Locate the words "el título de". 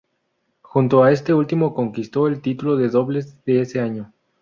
2.27-2.89